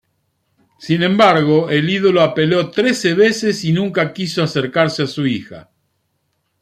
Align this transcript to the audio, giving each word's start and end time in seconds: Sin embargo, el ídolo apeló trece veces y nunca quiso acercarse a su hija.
Sin 0.79 1.03
embargo, 1.03 1.69
el 1.69 1.87
ídolo 1.87 2.21
apeló 2.23 2.71
trece 2.71 3.13
veces 3.13 3.63
y 3.63 3.71
nunca 3.71 4.13
quiso 4.13 4.41
acercarse 4.41 5.03
a 5.03 5.07
su 5.07 5.27
hija. 5.27 5.69